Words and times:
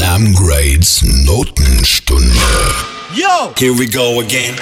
Sam 0.00 0.32
Grades 0.32 1.02
Notenstunde. 1.26 2.34
Yo! 3.14 3.52
Here 3.58 3.74
we 3.76 3.86
go 3.86 4.20
again. 4.20 4.56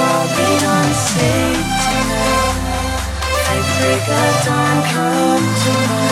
I'll 0.09 0.27
be 0.37 0.51
unsafe 0.75 1.71
tonight 1.85 2.57
Fight 3.45 3.67
break 3.79 4.09
a 4.09 4.25
dawn 4.45 4.79
come 4.91 5.47
tomorrow 5.63 6.06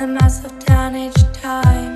The 0.00 0.06
myself 0.06 0.58
down 0.64 0.96
each 0.96 1.22
time 1.34 1.89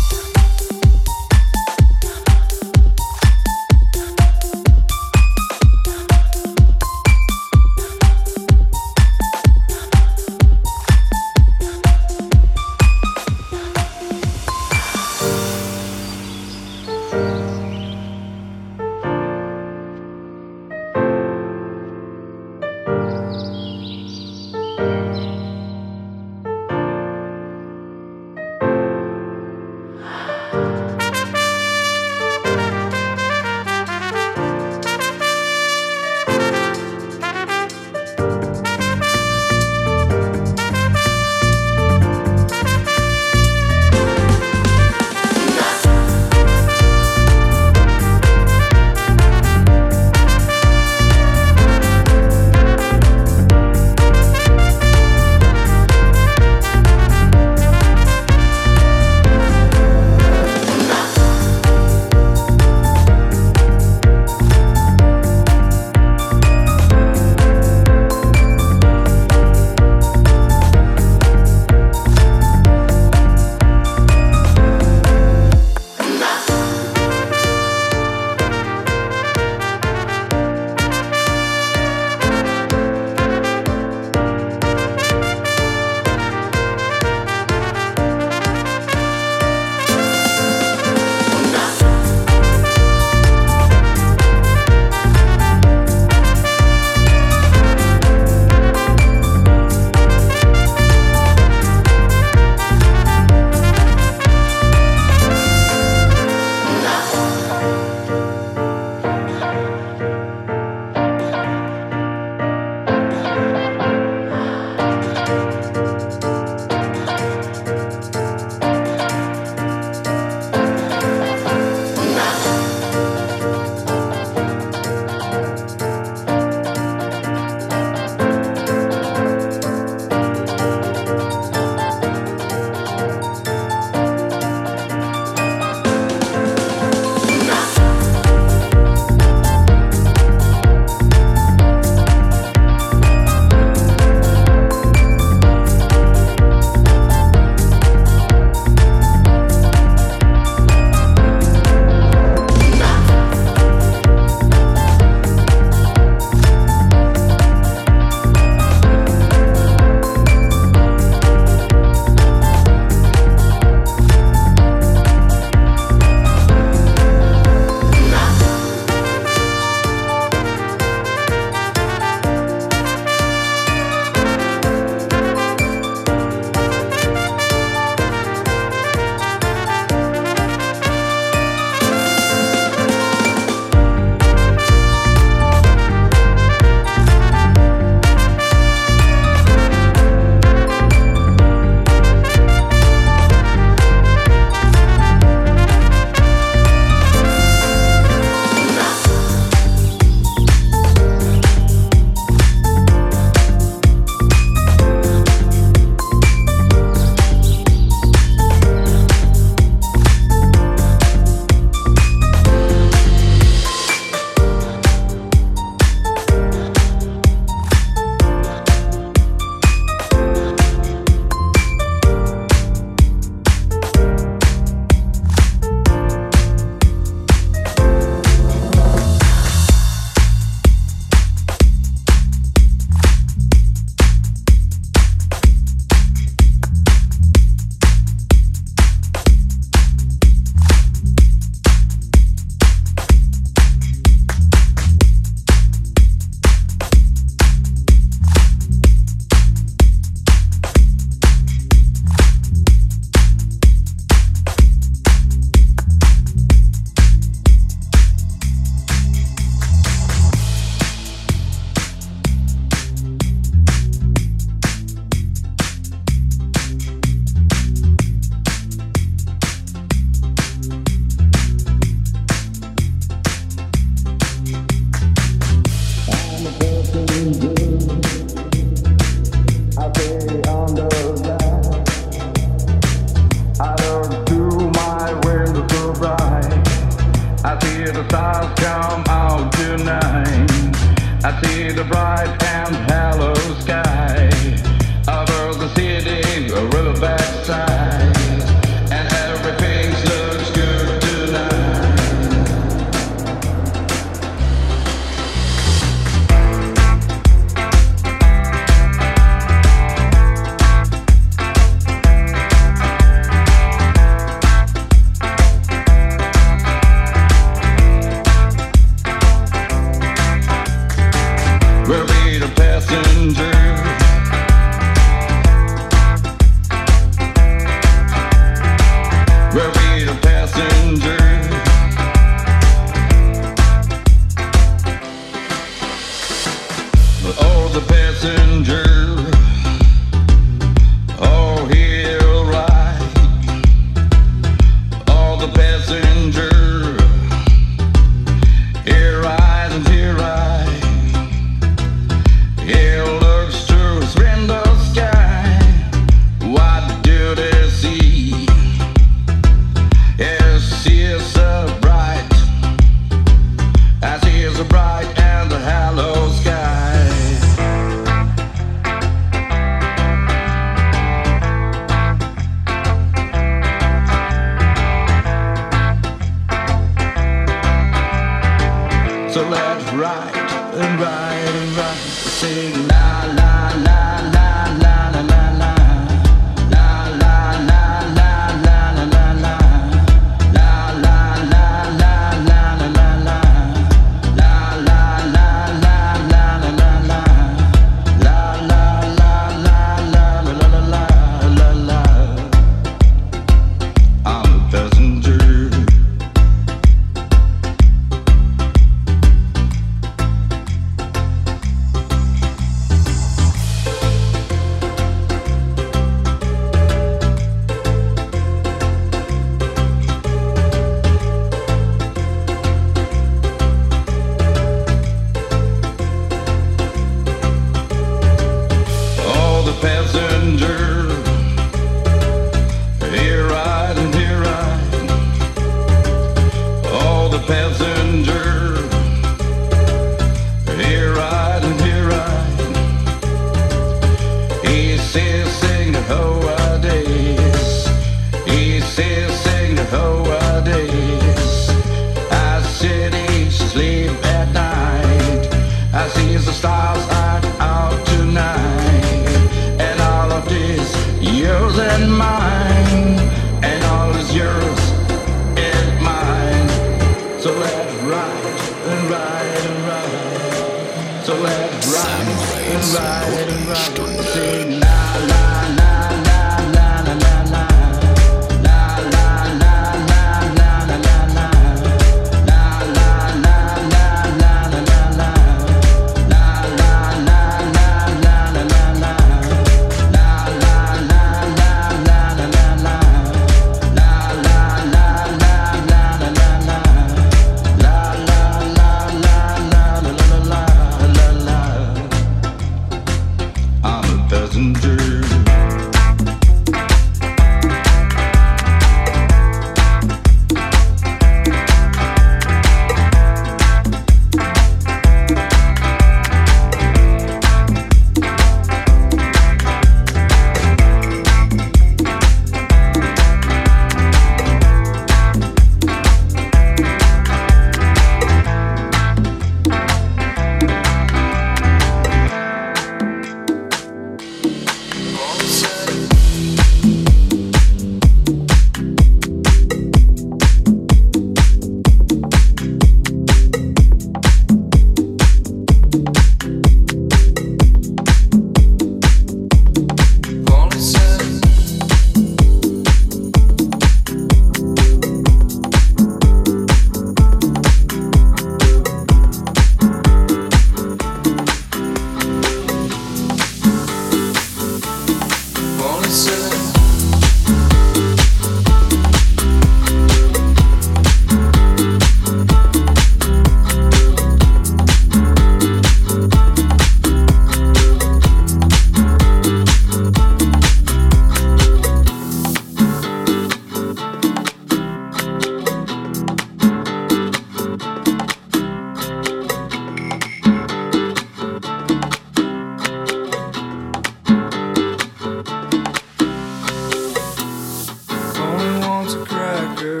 a 599.14 599.24
cracker. 599.24 600.00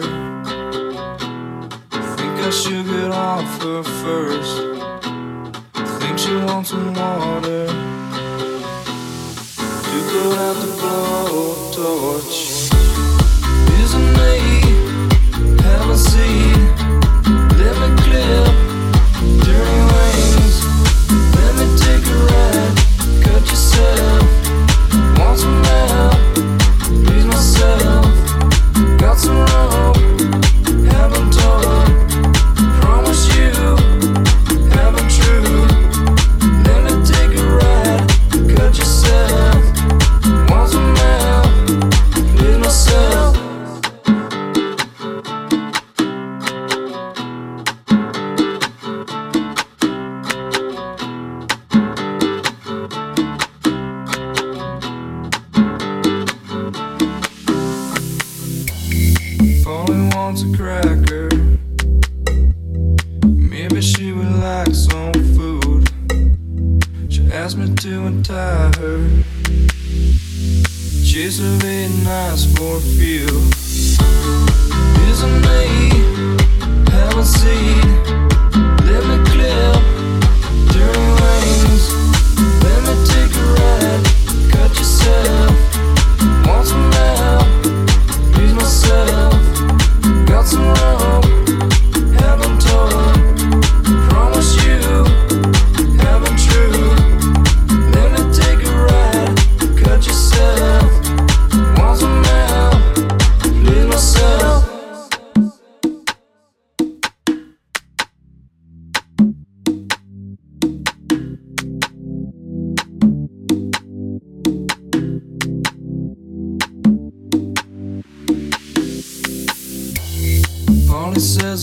Think 2.16 2.34
I 2.40 2.50
should 2.50 2.86
get 2.86 3.10
off 3.10 3.62
her 3.62 3.82
first. 3.82 4.56
Think 6.00 6.18
she 6.18 6.34
wants 6.36 6.70
some 6.70 6.92
water. 6.94 7.66
You 9.92 10.02
could 10.10 10.34
have 10.42 10.58
to 10.62 10.70
blow 10.80 11.70
torch. 11.72 12.70
Isn't 13.82 14.10
me? 14.18 14.32
Have 15.62 15.90
a 15.90 15.96
seat. 15.96 16.53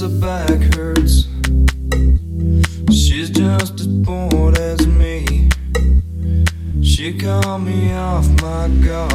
Her 0.01 0.09
back 0.19 0.73
hurts. 0.73 1.27
She's 2.89 3.29
just 3.29 3.79
as 3.79 3.87
bored 3.87 4.57
as 4.57 4.87
me. 4.87 5.47
She 6.81 7.15
caught 7.19 7.59
me 7.59 7.93
off 7.93 8.27
my 8.41 8.67
guard. 8.83 9.10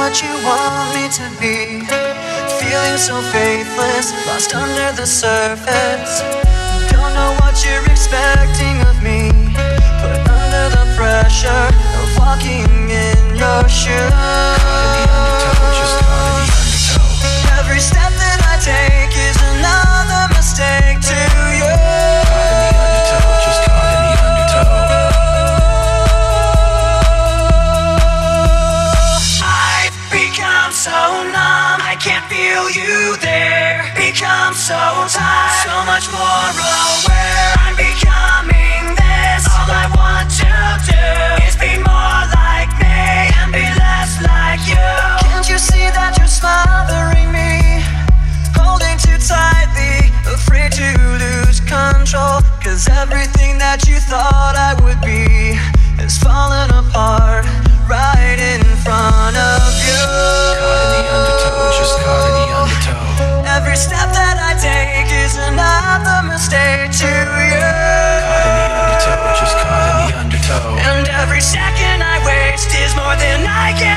What 0.00 0.22
you 0.22 0.32
want 0.48 0.94
me 0.96 1.04
to 1.12 1.26
be. 1.36 1.84
Feeling 2.58 2.96
so 2.96 3.20
faithless, 3.36 4.06
lost 4.26 4.54
under 4.54 4.90
the 4.96 5.04
surface. 5.04 6.12
Don't 6.90 7.12
know 7.12 7.36
what 7.40 7.54
you're 7.64 7.84
expecting 7.84 8.80
of 8.88 8.96
me. 9.02 9.28
Put 10.00 10.20
under 10.40 10.66
the 10.76 10.86
pressure 10.96 11.68
of 12.00 12.08
walking 12.16 12.88
in 12.88 13.20
your 13.36 13.62
shoes. 13.68 14.00
Every 17.60 17.80
step 17.90 18.12
that 18.24 18.40
I 18.52 18.56
take 18.72 19.12
is 19.28 19.36
another 19.52 20.22
mistake 20.32 20.98
to 21.12 21.29
so 34.70 35.18
tired, 35.18 35.50
so 35.66 35.74
much 35.82 36.06
more 36.14 36.46
aware. 36.54 37.50
I'm 37.58 37.74
becoming 37.74 38.94
this. 38.94 39.42
All 39.50 39.66
I 39.66 39.90
want 39.98 40.30
to 40.38 40.54
do 40.86 41.06
is 41.42 41.58
be 41.58 41.74
more 41.82 42.22
like 42.38 42.70
me 42.78 43.34
and 43.34 43.50
be 43.50 43.66
less 43.82 44.22
like 44.22 44.62
you. 44.70 44.90
Can't 45.26 45.48
you 45.50 45.58
see 45.58 45.90
that 45.90 46.14
you're 46.18 46.30
smothering 46.30 47.34
me? 47.34 47.82
Holding 48.54 48.94
too 49.02 49.18
tightly, 49.18 50.14
afraid 50.30 50.70
to 50.78 50.86
lose 51.18 51.58
control. 51.66 52.38
Cause 52.62 52.86
everything 52.86 53.58
that 53.58 53.88
you 53.88 53.98
thought 53.98 54.54
I 54.54 54.78
would 54.86 55.02
be 55.02 55.58
is 55.98 56.14
falling 56.22 56.70
apart 56.70 57.19
second 71.40 72.02
I 72.02 72.20
waste 72.26 72.74
is 72.76 72.94
more 72.94 73.16
than 73.16 73.46
I 73.48 73.72
can. 73.72 73.89